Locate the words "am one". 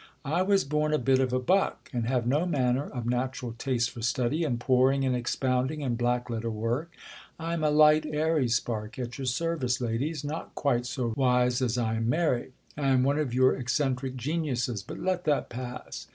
12.87-13.19